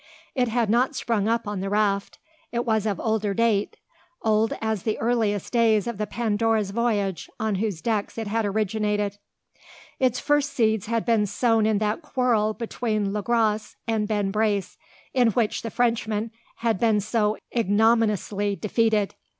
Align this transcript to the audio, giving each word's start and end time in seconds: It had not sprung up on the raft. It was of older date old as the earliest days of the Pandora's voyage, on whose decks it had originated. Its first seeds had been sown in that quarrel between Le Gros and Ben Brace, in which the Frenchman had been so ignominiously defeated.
It 0.33 0.47
had 0.47 0.67
not 0.67 0.95
sprung 0.95 1.27
up 1.27 1.47
on 1.47 1.59
the 1.59 1.69
raft. 1.69 2.17
It 2.51 2.65
was 2.65 2.87
of 2.87 2.99
older 2.99 3.35
date 3.35 3.77
old 4.23 4.51
as 4.59 4.81
the 4.81 4.97
earliest 4.97 5.53
days 5.53 5.85
of 5.85 5.99
the 5.99 6.07
Pandora's 6.07 6.71
voyage, 6.71 7.29
on 7.39 7.53
whose 7.61 7.83
decks 7.83 8.17
it 8.17 8.25
had 8.25 8.43
originated. 8.43 9.19
Its 9.99 10.19
first 10.19 10.53
seeds 10.53 10.87
had 10.87 11.05
been 11.05 11.27
sown 11.27 11.67
in 11.67 11.77
that 11.77 12.01
quarrel 12.01 12.55
between 12.55 13.13
Le 13.13 13.21
Gros 13.21 13.75
and 13.87 14.07
Ben 14.07 14.31
Brace, 14.31 14.75
in 15.13 15.27
which 15.33 15.61
the 15.61 15.69
Frenchman 15.69 16.31
had 16.55 16.79
been 16.79 16.99
so 16.99 17.37
ignominiously 17.55 18.55
defeated. 18.55 19.13